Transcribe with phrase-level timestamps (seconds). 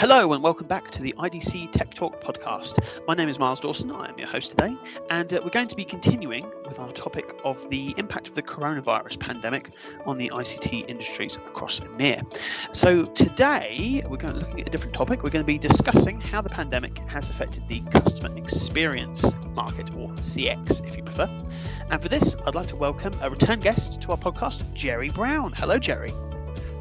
[0.00, 2.78] Hello and welcome back to the IDC Tech Talk podcast.
[3.06, 3.90] My name is Miles Dawson.
[3.90, 4.74] I am your host today,
[5.10, 8.40] and uh, we're going to be continuing with our topic of the impact of the
[8.40, 9.72] coronavirus pandemic
[10.06, 12.22] on the ICT industries across EMEA.
[12.74, 15.22] So today we're going to looking at a different topic.
[15.22, 20.08] We're going to be discussing how the pandemic has affected the customer experience market, or
[20.12, 21.28] CX, if you prefer.
[21.90, 25.52] And for this, I'd like to welcome a return guest to our podcast, Jerry Brown.
[25.52, 26.14] Hello, Jerry.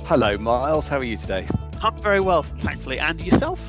[0.05, 0.87] Hello, Miles.
[0.87, 1.45] How are you today?
[1.81, 2.99] I'm very well, thankfully.
[2.99, 3.59] And yourself?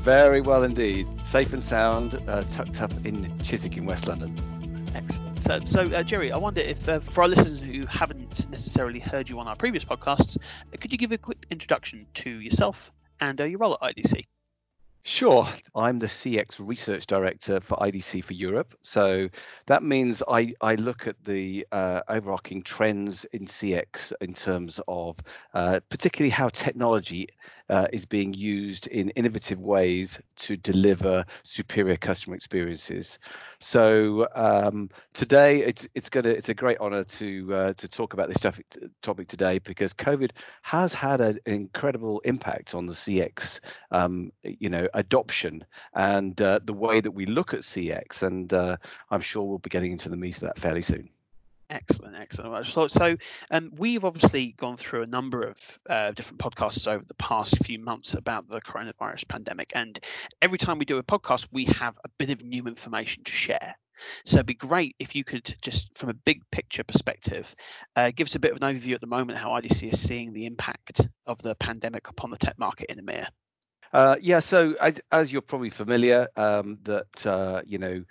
[0.00, 1.06] Very well indeed.
[1.22, 4.34] Safe and sound, uh, tucked up in Chiswick in West London.
[4.94, 5.42] Excellent.
[5.42, 9.28] So, so uh, Jerry, I wonder if, uh, for our listeners who haven't necessarily heard
[9.28, 10.38] you on our previous podcasts,
[10.80, 14.24] could you give a quick introduction to yourself and uh, your role at IDC?
[15.08, 15.46] Sure.
[15.76, 18.74] I'm the CX Research Director for IDC for Europe.
[18.82, 19.28] So
[19.66, 25.16] that means I, I look at the uh, overarching trends in CX in terms of
[25.54, 27.28] uh, particularly how technology
[27.68, 33.18] uh, is being used in innovative ways to deliver superior customer experiences.
[33.60, 38.28] So um, today it's it's gonna it's a great honor to uh, to talk about
[38.28, 38.66] this topic
[39.02, 40.30] topic today because COVID
[40.62, 45.64] has had an incredible impact on the CX um, you know adoption
[45.94, 48.76] and uh, the way that we look at CX and uh,
[49.10, 51.08] I'm sure we'll be getting into the meat of that fairly soon.
[51.68, 52.66] Excellent, excellent.
[52.66, 53.16] So, so
[53.50, 55.56] um, we've obviously gone through a number of
[55.90, 59.98] uh, different podcasts over the past few months about the coronavirus pandemic, and
[60.40, 63.76] every time we do a podcast, we have a bit of new information to share.
[64.24, 67.54] So it'd be great if you could just, from a big picture perspective,
[67.96, 70.32] uh, give us a bit of an overview at the moment how IDC is seeing
[70.32, 73.26] the impact of the pandemic upon the tech market in EMEA.
[73.92, 78.04] Uh, yeah, so as, as, you're probably familiar, um, that uh, you know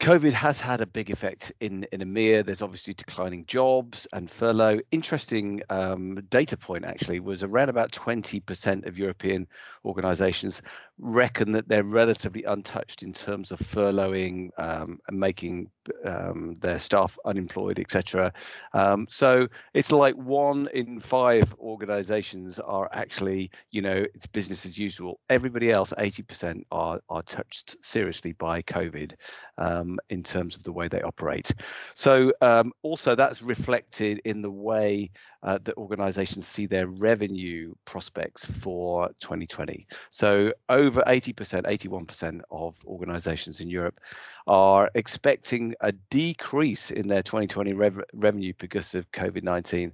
[0.00, 2.44] COVID has had a big effect in, in EMEA.
[2.44, 4.80] There's obviously declining jobs and furlough.
[4.90, 9.46] Interesting um, data point actually was around about 20% of European
[9.84, 10.60] organizations
[10.98, 15.70] reckon that they're relatively untouched in terms of furloughing um, and making
[16.04, 18.32] um, their staff unemployed, etc.
[18.72, 24.78] Um, so it's like one in five organizations are actually, you know, it's business as
[24.78, 25.20] usual.
[25.30, 29.12] Everybody else, 80%, are, are touched seriously by COVID
[29.58, 31.52] um, in terms of the way they operate.
[31.94, 35.10] So um, also that's reflected in the way
[35.42, 39.86] uh, that organizations see their revenue prospects for 2020.
[40.10, 44.00] So over 80%, 81% of organizations in Europe
[44.46, 49.92] are expecting a decrease in their 2020 rev- revenue because of COVID-19.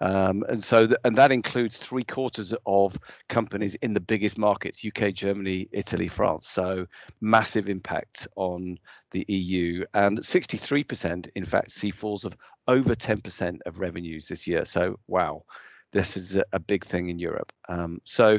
[0.00, 2.98] Um, and so, th- and that includes three quarters of
[3.28, 6.48] companies in the biggest markets, UK, Germany, Italy, France.
[6.48, 6.86] So
[7.20, 8.78] massive impact on
[9.10, 12.36] the EU and 63% in fact see falls of
[12.68, 14.64] over 10% of revenues this year.
[14.64, 15.44] So, wow,
[15.92, 17.52] this is a, a big thing in Europe.
[17.68, 18.38] Um, so,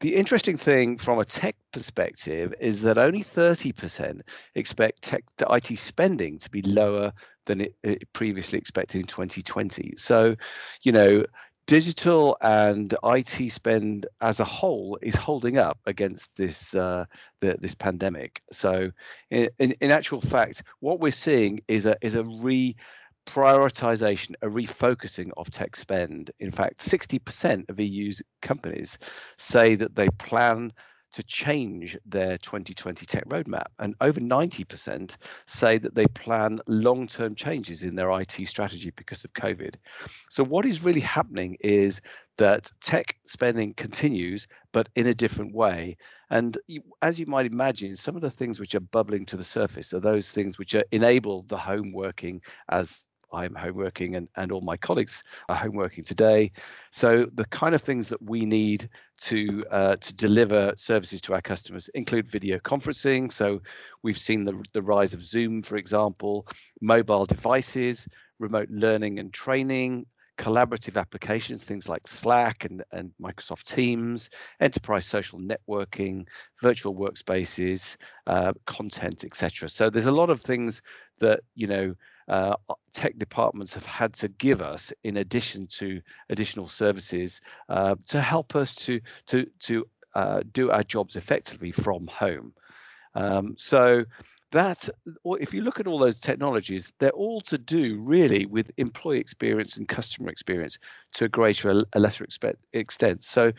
[0.00, 4.20] the interesting thing from a tech perspective is that only 30%
[4.54, 7.12] expect tech IT spending to be lower
[7.46, 9.94] than it, it previously expected in 2020.
[9.98, 10.36] So,
[10.82, 11.24] you know,
[11.66, 17.04] digital and IT spend as a whole is holding up against this uh,
[17.40, 18.42] the, this pandemic.
[18.50, 18.90] So,
[19.30, 22.74] in, in, in actual fact, what we're seeing is a is a re
[23.26, 26.30] prioritization, a refocusing of tech spend.
[26.40, 28.98] In fact, 60% of EU's companies
[29.36, 30.72] say that they plan
[31.12, 33.66] to change their 2020 tech roadmap.
[33.78, 35.16] And over 90%
[35.46, 39.74] say that they plan long term changes in their IT strategy because of COVID.
[40.30, 42.00] So, what is really happening is
[42.38, 45.96] that tech spending continues, but in a different way.
[46.30, 46.56] And
[47.02, 50.00] as you might imagine, some of the things which are bubbling to the surface are
[50.00, 55.22] those things which enable the home working as I'm homeworking and, and all my colleagues
[55.48, 56.52] are homeworking today.
[56.90, 58.88] So the kind of things that we need
[59.22, 63.32] to uh, to deliver services to our customers include video conferencing.
[63.32, 63.60] So
[64.02, 66.46] we've seen the, the rise of Zoom, for example,
[66.80, 68.08] mobile devices,
[68.38, 70.06] remote learning and training,
[70.40, 76.26] collaborative applications, things like Slack and, and Microsoft Teams, enterprise social networking,
[76.62, 79.68] virtual workspaces, uh, content, etc.
[79.68, 80.80] So there's a lot of things
[81.18, 81.94] that you know
[82.28, 82.54] uh,
[82.92, 88.54] tech departments have had to give us in addition to additional services uh, to help
[88.56, 92.52] us to to to uh, do our jobs effectively from home.
[93.14, 94.04] Um, so
[94.52, 94.88] that
[95.24, 99.76] if you look at all those technologies, they're all to do really with employee experience
[99.76, 100.78] and customer experience
[101.14, 102.26] to a greater, a lesser
[102.72, 103.24] extent.
[103.24, 103.52] So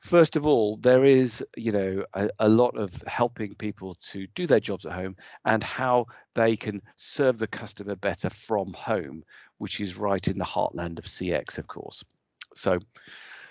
[0.00, 4.46] first of all, there is, you know, a, a, lot of helping people to do
[4.46, 9.24] their jobs at home and how they can serve the customer better from home,
[9.58, 12.04] which is right in the heartland of CX, of course.
[12.54, 12.78] So,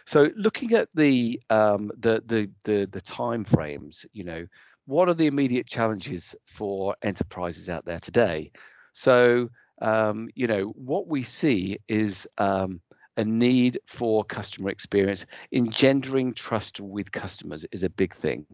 [0.06, 4.48] So looking at the um, the the the the time frames, you know,
[4.88, 8.51] what are the immediate challenges for enterprises out there today?
[8.94, 9.50] So
[9.81, 12.81] um, you know what we see is um,
[13.18, 15.25] a need for customer experience.
[15.51, 18.45] Engendering trust with customers is a big thing.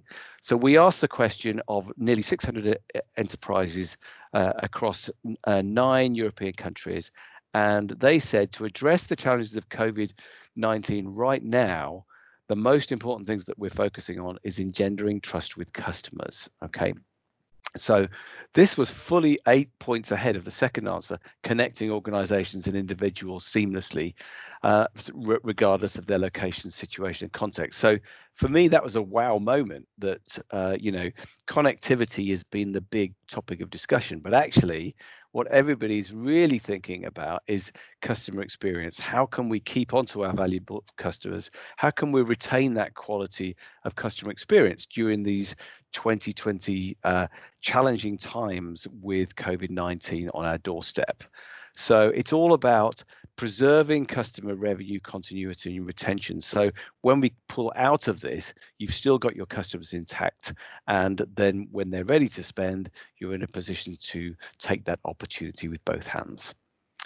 [0.41, 3.97] So we asked the question of nearly 600 uh, enterprises
[4.33, 5.09] uh, across
[5.43, 7.11] uh, nine European countries,
[7.53, 10.11] and they said to address the challenges of COVID
[10.55, 12.05] 19 right now,
[12.47, 16.49] the most important things that we're focusing on is engendering trust with customers.
[16.63, 16.93] Okay.
[17.75, 18.07] So
[18.53, 24.13] this was fully eight points ahead of the second answer, connecting organizations and individuals seamlessly,
[24.61, 27.79] uh, regardless of their location, situation, and context.
[27.79, 27.97] So
[28.35, 31.09] for me, that was a wow moment that, uh, you know,
[31.47, 34.95] connectivity has been the big topic of discussion, but actually
[35.33, 37.71] what everybody's really thinking about is
[38.01, 38.99] customer experience.
[38.99, 41.49] How can we keep onto our valuable customers?
[41.75, 45.55] How can we retain that quality of customer experience during these
[45.91, 47.27] 2020 uh,
[47.61, 51.23] challenging times with COVID 19 on our doorstep?
[51.75, 53.03] So it's all about
[53.35, 56.39] preserving customer revenue continuity and retention.
[56.39, 56.71] So
[57.01, 60.53] when we pull out of this, you've still got your customers intact.
[60.87, 65.67] And then when they're ready to spend, you're in a position to take that opportunity
[65.67, 66.53] with both hands.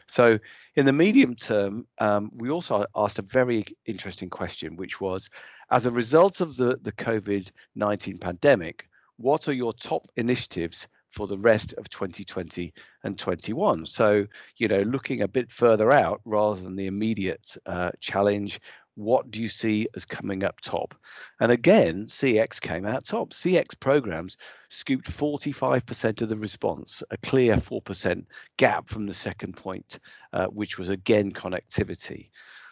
[0.07, 0.39] So
[0.75, 5.29] in the medium term, um, we also asked a very interesting question, which was,
[5.71, 8.87] as a result of the, the COVID-19 pandemic,
[9.17, 12.73] what are your top initiatives for the rest of 2020
[13.03, 13.85] and 21.
[13.85, 14.27] So,
[14.57, 18.59] you know, looking a bit further out rather than the immediate uh, challenge,
[18.95, 20.95] what do you see as coming up top?
[21.39, 23.29] And again, CX came out top.
[23.29, 24.37] CX programs
[24.69, 28.25] scooped 45% of the response, a clear 4%
[28.57, 29.99] gap from the second point,
[30.33, 32.29] uh, which was again connectivity.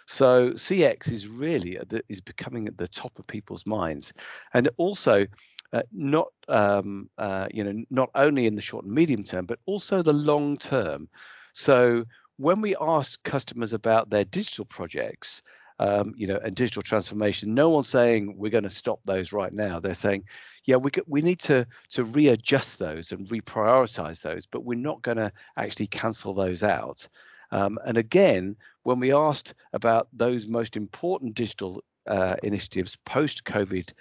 [0.08, 4.14] So CX is really the, is becoming at the top of people's minds,
[4.54, 5.26] and also
[5.74, 9.60] uh, not um, uh, you know not only in the short and medium term, but
[9.66, 11.10] also the long term.
[11.54, 12.06] So
[12.38, 15.42] when we ask customers about their digital projects,
[15.80, 19.54] um, you know, and digital transformation, no one's saying we're going to stop those right
[19.54, 19.80] now.
[19.80, 20.24] They're saying,
[20.66, 25.18] yeah, we we need to to readjust those and reprioritize those, but we're not going
[25.18, 27.08] to actually cancel those out.
[27.52, 33.92] Um, and again, when we asked about those most important digital uh, initiatives post COVID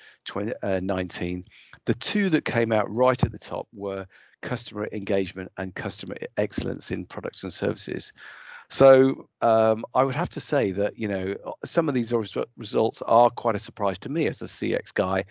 [0.83, 1.45] 19,
[1.87, 4.07] the two that came out right at the top were
[4.43, 8.13] customer engagement and customer excellence in products and services.
[8.71, 11.35] So um, I would have to say that you know
[11.65, 12.13] some of these
[12.57, 15.25] results are quite a surprise to me as a CX guy,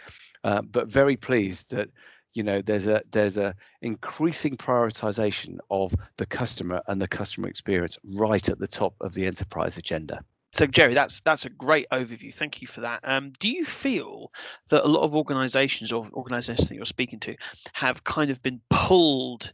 [0.44, 1.90] uh, but very pleased that
[2.34, 7.98] you know there's a there's a increasing prioritization of the customer and the customer experience
[8.04, 10.24] right at the top of the enterprise agenda.
[10.54, 12.34] So, Jerry, that's that's a great overview.
[12.34, 13.00] Thank you for that.
[13.04, 14.32] Um, do you feel
[14.70, 17.36] that a lot of organisations or organisations that you're speaking to
[17.74, 19.52] have kind of been pulled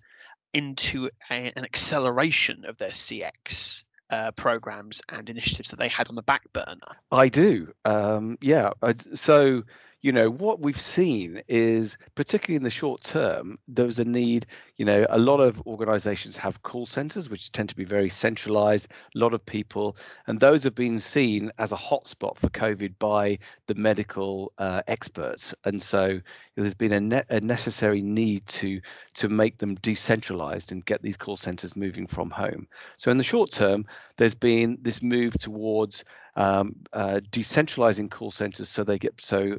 [0.54, 6.16] into a, an acceleration of their CX uh, programs and initiatives that they had on
[6.16, 6.98] the back burner?
[7.12, 7.74] I do.
[7.86, 8.72] Um, yeah.
[9.13, 9.63] So
[10.02, 14.48] you know what we've seen is particularly in the short term there was a need
[14.80, 18.88] you know a lot of organizations have call centers which tend to be very centralized
[19.16, 19.96] a lot of people
[20.26, 23.38] and those have been seen as a hotspot for covid by
[23.68, 25.54] the medical uh, experts.
[25.64, 26.19] And so
[26.56, 28.81] there's been a, ne- a necessary need to
[29.16, 32.68] to make them decentralized and get these call centers moving from home.
[32.98, 33.86] So in the short term
[34.18, 36.04] there's been this move towards
[36.36, 39.57] um, uh, decentralizing call centers so they get so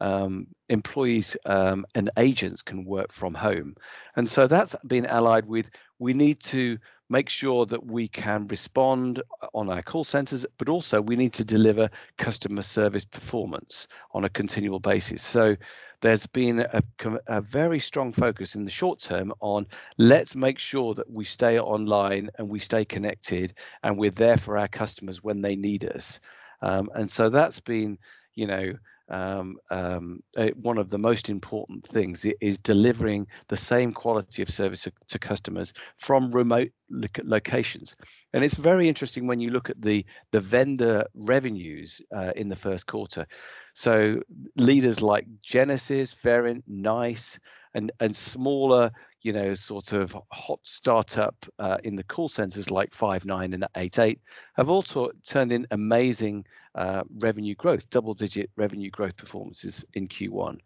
[0.00, 3.76] um, employees um, and agents can work from home.
[4.16, 6.78] And so that's been allied with we need to
[7.10, 9.20] make sure that we can respond
[9.52, 14.28] on our call centers, but also we need to deliver customer service performance on a
[14.28, 15.22] continual basis.
[15.22, 15.56] So
[16.00, 16.82] there's been a,
[17.26, 19.66] a, very strong focus in the short term on
[19.98, 24.56] let's make sure that we stay online and we stay connected and we're there for
[24.56, 26.20] our customers when they need us.
[26.62, 27.98] Um, and so that's been,
[28.40, 28.72] you know,
[29.10, 34.48] um, um, uh, one of the most important things is delivering the same quality of
[34.48, 37.96] service to, to customers from remote lo- locations.
[38.32, 42.56] And it's very interesting when you look at the the vendor revenues uh, in the
[42.56, 43.26] first quarter.
[43.74, 44.22] So
[44.56, 47.38] leaders like Genesys, Verint, Nice,
[47.74, 48.90] and and smaller,
[49.22, 54.18] you know, sort of hot startup uh, in the call centers like Five9 and 88
[54.54, 56.44] have also turned in amazing
[56.74, 60.58] uh, revenue growth, double-digit revenue growth performances in Q1.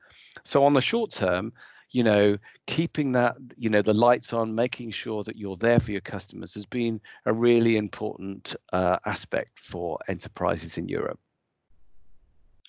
[0.45, 1.53] So on the short term,
[1.91, 5.93] you know, keeping that, you know, the lights on, making sure that you're there for
[5.93, 11.21] your customers has been a really important uh, aspect for enterprises in Europe.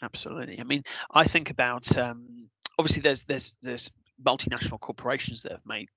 [0.02, 0.60] Absolutely.
[0.60, 3.90] I mean, I think about um, obviously there's there's there's
[4.24, 5.90] multinational corporations that have made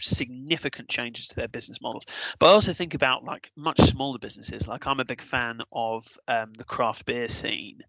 [0.00, 2.04] significant changes to their business models.
[2.38, 4.66] But I also think about like much smaller businesses.
[4.66, 7.80] Like I'm a big fan of um, the craft beer scene,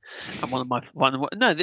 [0.42, 1.54] and one of my one of, no,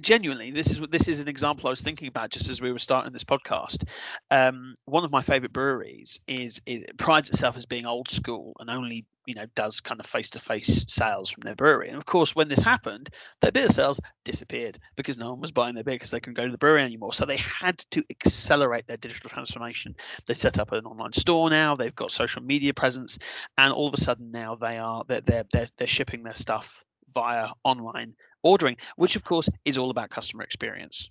[0.00, 2.72] genuinely, this is what this is an example I was thinking about just as we
[2.72, 3.84] were starting this podcast.
[4.30, 8.70] Um, one of my favorite breweries is is prides itself as being old school and
[8.70, 11.88] only you know does kind of face-to-face sales from their brewery.
[11.88, 15.74] And of course when this happened their beer sales disappeared because no one was buying
[15.74, 17.12] their beer because they couldn't go to the brewery anymore.
[17.12, 19.94] So they had to accelerate their digital transformation.
[20.26, 21.74] They set up an online store now.
[21.74, 23.18] They've got social media presence.
[23.58, 26.84] And all of a sudden now they are they're they're, they're, they're shipping their stuff
[27.14, 31.10] via online ordering which of course is all about customer experience.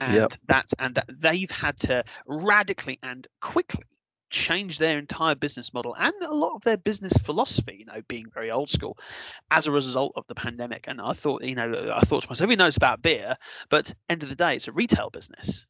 [0.00, 0.32] And yep.
[0.48, 3.84] that's and that they've had to radically and quickly
[4.34, 8.26] change their entire business model and a lot of their business philosophy, you know, being
[8.34, 8.98] very old school
[9.50, 10.86] as a result of the pandemic.
[10.88, 13.36] And I thought, you know, I thought to myself, we know about beer,
[13.70, 15.66] but end of the day, it's a retail business.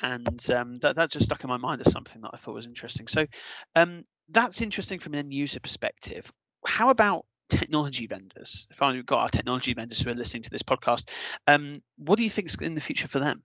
[0.00, 2.66] And um, that, that just stuck in my mind as something that I thought was
[2.66, 3.08] interesting.
[3.08, 3.26] So
[3.74, 6.32] um, that's interesting from an end user perspective.
[6.64, 8.68] How about technology vendors?
[8.70, 11.08] If I've got our technology vendors who are listening to this podcast,
[11.48, 13.42] um, what do you think is in the future for them?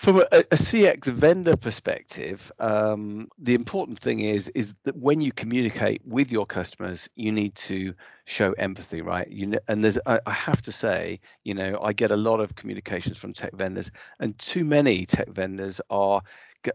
[0.00, 5.30] From a, a, CX vendor perspective, um, the important thing is is that when you
[5.30, 7.92] communicate with your customers, you need to
[8.24, 9.28] show empathy, right?
[9.28, 12.40] You know, and there's I, I have to say, you know, I get a lot
[12.40, 13.90] of communications from tech vendors,
[14.20, 16.22] and too many tech vendors are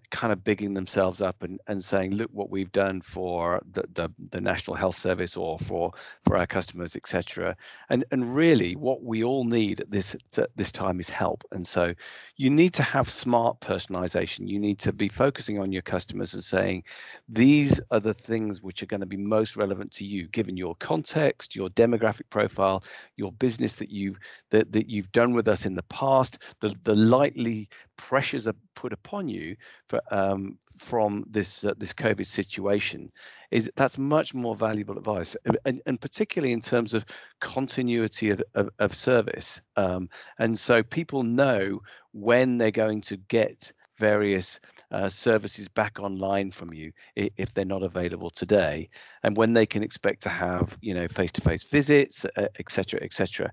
[0.09, 4.09] kind of bigging themselves up and, and saying, look what we've done for the, the,
[4.31, 5.91] the National Health Service or for
[6.23, 7.55] for our customers, etc.
[7.89, 11.43] And and really, what we all need at this at this time is help.
[11.51, 11.93] And so,
[12.37, 14.47] you need to have smart personalization.
[14.47, 16.83] You need to be focusing on your customers and saying,
[17.29, 20.75] these are the things which are going to be most relevant to you, given your
[20.75, 22.83] context, your demographic profile,
[23.17, 24.15] your business that you
[24.49, 28.93] that, that you've done with us in the past, the the likely pressures are put
[28.93, 29.55] upon you
[29.89, 33.11] for, um, from this uh, this COVID situation
[33.51, 35.35] is that's much more valuable advice,
[35.65, 37.05] and, and particularly in terms of
[37.39, 39.61] continuity of, of, of service.
[39.75, 40.09] Um,
[40.39, 44.59] and so people know when they're going to get various
[44.91, 48.89] uh, services back online from you if they're not available today.
[49.23, 52.25] And when they can expect to have you know face-to-face visits
[52.59, 53.51] etc uh, etc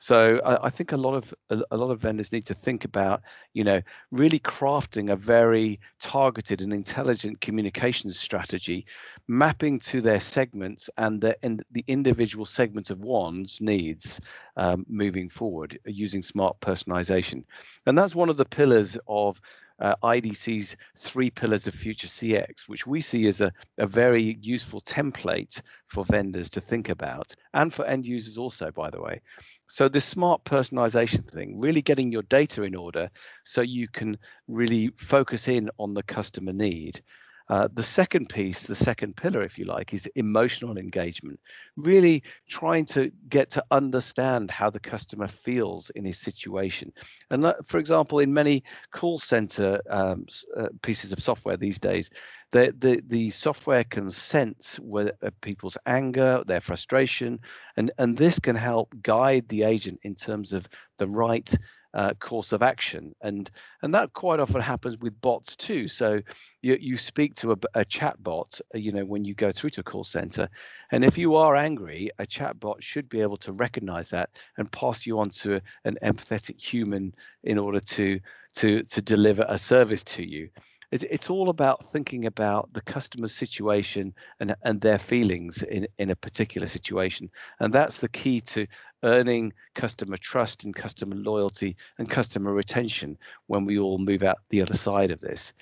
[0.00, 2.84] so I, I, think a lot of a, a, lot of vendors need to think
[2.84, 3.22] about
[3.54, 8.86] you know really crafting a very targeted and intelligent communications strategy
[9.28, 14.20] mapping to their segments and the and the individual segments of one's needs
[14.56, 17.44] um, moving forward using smart personalization.
[17.86, 19.40] And that's one of the pillars of
[19.80, 24.80] uh, IDC's three pillars of future CX, which we see as a, a very useful
[24.82, 29.20] template for vendors to think about and for end users also, by the way.
[29.68, 33.10] So, this smart personalization thing, really getting your data in order
[33.44, 37.02] so you can really focus in on the customer need.
[37.48, 41.38] Uh, the second piece, the second pillar, if you like, is emotional engagement.
[41.76, 46.92] Really trying to get to understand how the customer feels in his situation.
[47.30, 52.08] And that, for example, in many call center um, uh, pieces of software these days,
[52.52, 57.40] the, the, the software can sense where, uh, people's anger, their frustration,
[57.76, 61.52] and, and this can help guide the agent in terms of the right
[61.94, 63.50] uh, course of action and
[63.82, 65.86] and that quite often happens with bots too.
[65.86, 66.20] So
[66.60, 69.70] you, you speak to a, a chat bot uh, you know when you go through
[69.70, 70.48] to a call center
[70.90, 74.70] and if you are angry a chat bot should be able to recognize that and
[74.72, 78.18] pass you on to an empathetic human in order to
[78.54, 80.48] to to deliver a service to you
[80.94, 86.10] it's, it's all about thinking about the customer's situation and, and their feelings in, in
[86.10, 87.28] a particular situation.
[87.58, 88.68] And that's the key to
[89.02, 94.62] earning customer trust and customer loyalty and customer retention when we all move out the
[94.62, 95.52] other side of this.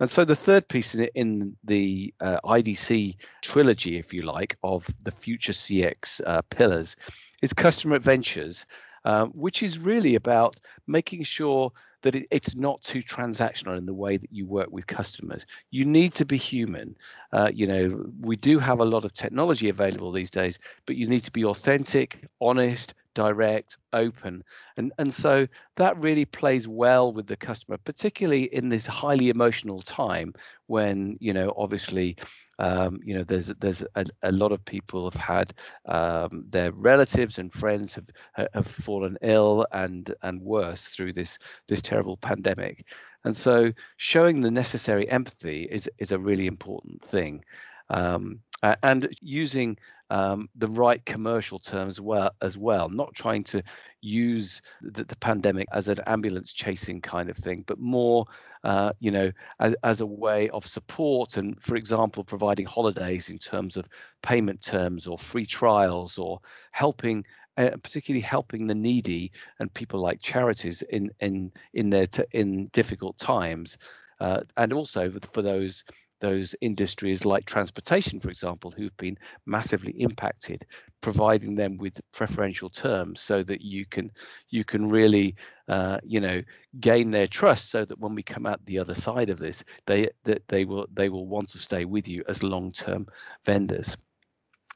[0.00, 4.86] And so the third piece in, in the uh, IDC trilogy, if you like, of
[5.02, 6.94] the future CX uh, pillars
[7.40, 8.66] is customer adventures,
[9.06, 11.72] uh, which is really about making sure
[12.04, 15.44] that it, it's not too transactional in the way that you work with customers.
[15.70, 16.96] You need to be human.
[17.32, 21.08] Uh, you know, we do have a lot of technology available these days, but you
[21.08, 24.44] need to be authentic, honest, direct, open.
[24.76, 29.80] And, and so that really plays well with the customer, particularly in this highly emotional
[29.80, 30.34] time
[30.66, 32.16] when, you know, obviously,
[32.58, 35.54] um, you know, there's there's a, a, lot of people have had
[35.86, 38.08] um, their relatives and friends have
[38.52, 42.86] have fallen ill and and worse through this this terrible pandemic,
[43.24, 47.44] and so showing the necessary empathy is is a really important thing.
[47.90, 48.38] Um,
[48.82, 49.76] and using
[50.10, 53.62] um, the right commercial terms well as well, not trying to
[54.00, 58.26] use the, the pandemic as an ambulance chasing kind of thing, but more,
[58.62, 63.38] uh, you know, as, as a way of support and, for example, providing holidays in
[63.38, 63.88] terms of
[64.22, 66.38] payment terms or free trials or
[66.72, 67.24] helping
[67.56, 69.30] uh, particularly helping the needy
[69.60, 73.78] and people like charities in in in their t- in difficult times,
[74.20, 75.84] uh, and also for those
[76.24, 80.64] those industries like transportation, for example, who've been massively impacted,
[81.02, 84.10] providing them with preferential terms so that you can
[84.48, 85.36] you can really
[85.68, 86.40] uh, you know
[86.80, 90.08] gain their trust, so that when we come out the other side of this, they
[90.22, 93.06] that they will they will want to stay with you as long-term
[93.44, 93.94] vendors.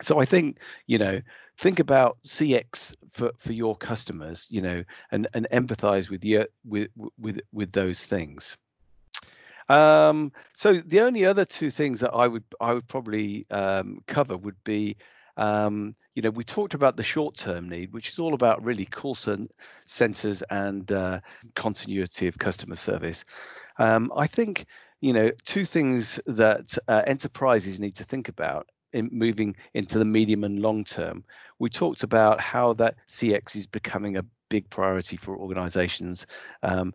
[0.02, 1.18] So I think you know
[1.56, 6.90] think about CX for, for your customers, you know, and and empathize with you with
[7.16, 8.58] with with those things.
[9.68, 14.36] Um, so the only other two things that I would I would probably um, cover
[14.36, 14.96] would be,
[15.36, 19.16] um, you know, we talked about the short-term need, which is all about really call
[19.86, 21.20] centers and uh,
[21.54, 23.24] continuity of customer service.
[23.78, 24.66] Um, I think
[25.00, 30.04] you know two things that uh, enterprises need to think about in moving into the
[30.04, 31.24] medium and long term.
[31.58, 36.26] We talked about how that CX is becoming a big priority for organizations
[36.62, 36.92] um,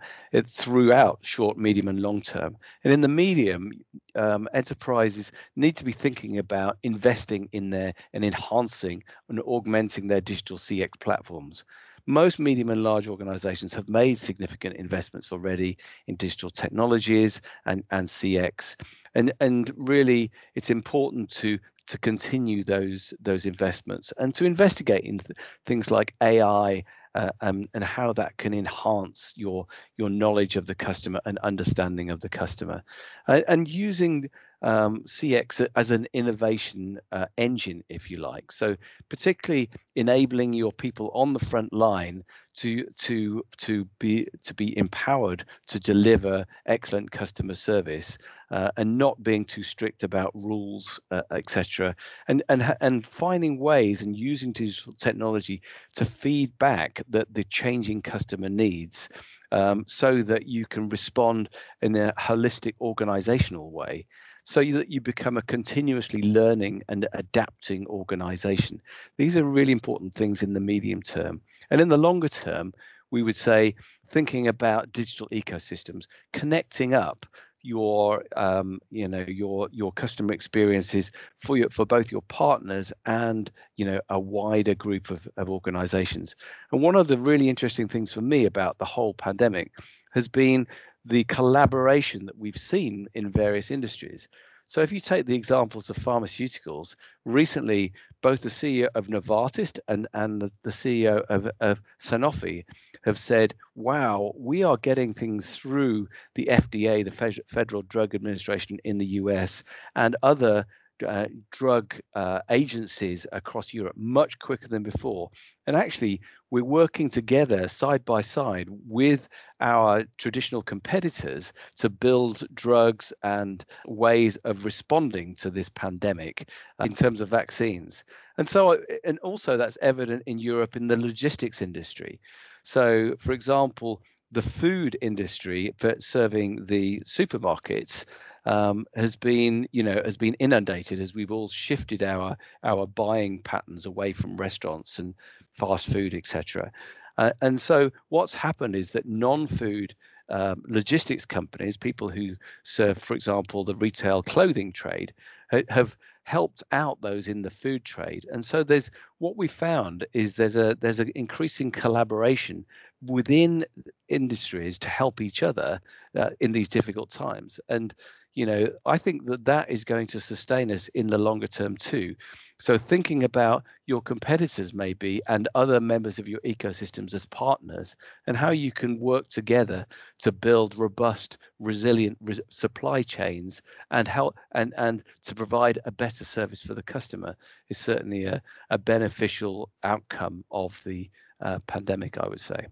[0.47, 2.57] throughout short, medium, and long term.
[2.83, 3.71] And in the medium,
[4.15, 10.21] um, enterprises need to be thinking about investing in their and enhancing and augmenting their
[10.21, 11.63] digital CX platforms.
[12.05, 18.09] Most medium and large organizations have made significant investments already in digital technologies and, and
[18.09, 18.75] CX.
[19.15, 21.57] And, and really, it's important to
[21.87, 25.33] to continue those those investments and to investigate into
[25.65, 26.83] things like AI
[27.15, 29.65] uh, um, and how that can enhance your
[29.97, 32.83] your knowledge of the customer and understanding of the customer,
[33.27, 34.29] uh, and using
[34.63, 38.51] um, CX as an innovation uh, engine, if you like.
[38.51, 38.75] So
[39.09, 42.23] particularly enabling your people on the front line
[42.55, 48.17] to to to be to be empowered to deliver excellent customer service
[48.51, 51.95] uh, and not being too strict about rules, uh, etc.
[52.27, 55.61] And and and finding ways and using digital technology
[55.95, 59.09] to feed back the the changing customer needs.
[59.51, 61.49] Um, so that you can respond
[61.83, 64.07] in a holistic organizational way
[64.43, 68.81] so that you become a continuously learning and adapting organization.
[69.17, 71.41] These are really important things in the medium term.
[71.69, 72.73] And in the longer term,
[73.11, 73.75] we would say
[74.09, 77.25] thinking about digital ecosystems, connecting up
[77.63, 83.49] your um, you know your your customer experiences for your for both your partners and
[83.77, 86.35] you know a wider group of, of organizations
[86.71, 89.71] and one of the really interesting things for me about the whole pandemic
[90.11, 90.67] has been
[91.05, 94.27] the collaboration that we've seen in various industries.
[94.67, 96.95] So, if you take the examples of pharmaceuticals,
[97.25, 102.63] recently both the CEO of Novartis and, and the, the CEO of, of Sanofi
[103.03, 108.97] have said, wow, we are getting things through the FDA, the Federal Drug Administration in
[108.97, 109.63] the US,
[109.95, 110.65] and other
[111.03, 115.29] uh, drug uh, agencies across Europe much quicker than before.
[115.67, 119.27] And actually, we're working together side by side with
[119.59, 126.93] our traditional competitors to build drugs and ways of responding to this pandemic uh, in
[126.93, 128.03] terms of vaccines.
[128.37, 132.19] And so, and also that's evident in Europe in the logistics industry.
[132.63, 138.05] So, for example, the food industry for serving the supermarkets
[138.45, 143.39] um, has been, you know, has been inundated as we've all shifted our our buying
[143.39, 145.13] patterns away from restaurants and
[145.53, 146.71] fast food, etc.
[147.17, 149.95] Uh, and so what's happened is that non-food
[150.29, 155.13] um, logistics companies, people who serve, for example, the retail clothing trade,
[155.51, 158.25] ha- have helped out those in the food trade.
[158.31, 162.65] And so there's what we found is there's a there's an increasing collaboration
[163.05, 163.65] within
[164.07, 165.81] industries to help each other
[166.17, 167.59] uh, in these difficult times.
[167.67, 167.93] And
[168.33, 171.77] you know, I think that that is going to sustain us in the longer term
[171.77, 172.15] too.
[172.59, 178.35] So thinking about your competitors maybe and other members of your ecosystems as partners and
[178.35, 179.85] how you can work together
[180.19, 186.25] to build robust, resilient re- supply chains and help and and to provide a better
[186.25, 187.35] service for the customer
[187.69, 191.09] is certainly a, a beneficial outcome of the
[191.41, 192.67] uh, pandemic, I would say.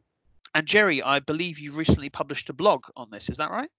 [0.54, 3.30] And Jerry, I believe you recently published a blog on this.
[3.30, 3.70] Is that right?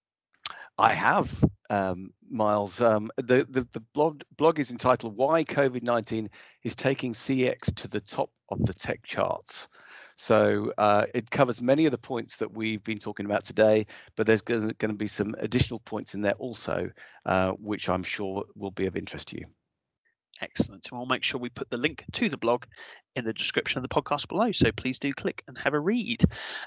[0.78, 2.80] I have, um, Miles.
[2.80, 6.30] Um, the, the, the blog, blog is entitled Why COVID 19
[6.64, 9.68] is Taking CX to the Top of the Tech Charts.
[10.16, 14.26] So uh, it covers many of the points that we've been talking about today, but
[14.26, 16.90] there's going to be some additional points in there also,
[17.26, 19.46] uh, which I'm sure will be of interest to you.
[20.40, 20.88] Excellent.
[20.90, 22.64] And we'll make sure we put the link to the blog
[23.14, 24.52] in the description of the podcast below.
[24.52, 26.24] So please do click and have a read.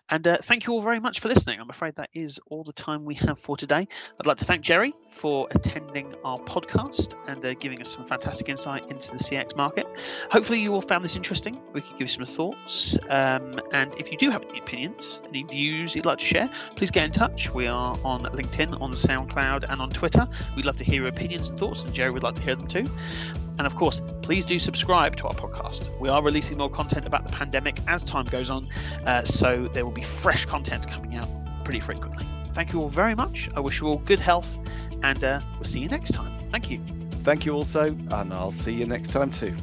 [0.09, 1.59] And uh, thank you all very much for listening.
[1.59, 3.87] I'm afraid that is all the time we have for today.
[4.19, 8.49] I'd like to thank Jerry for attending our podcast and uh, giving us some fantastic
[8.49, 9.87] insight into the CX market.
[10.29, 11.59] Hopefully, you all found this interesting.
[11.73, 12.97] We could give you some thoughts.
[13.09, 16.91] Um, and if you do have any opinions, any views you'd like to share, please
[16.91, 17.53] get in touch.
[17.53, 20.27] We are on LinkedIn, on SoundCloud, and on Twitter.
[20.55, 22.67] We'd love to hear your opinions and thoughts, and Jerry would like to hear them
[22.67, 22.85] too.
[23.57, 25.87] And of course, please do subscribe to our podcast.
[25.99, 28.67] We are releasing more content about the pandemic as time goes on,
[29.05, 31.27] uh, so there will be fresh content coming out
[31.63, 32.25] pretty frequently.
[32.53, 33.49] Thank you all very much.
[33.55, 34.59] I wish you all good health,
[35.03, 36.37] and uh, we'll see you next time.
[36.49, 36.79] Thank you.
[37.23, 39.55] Thank you also, and I'll see you next time too.